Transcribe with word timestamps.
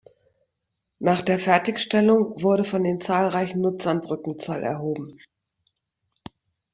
Nach 0.97 1.21
der 1.21 1.37
Fertigstellung 1.37 2.41
wurde 2.41 2.63
von 2.63 2.81
den 2.83 3.01
zahlreichen 3.01 3.61
Nutzern 3.61 4.01
Brückenzoll 4.01 4.63
erhoben. 4.63 5.19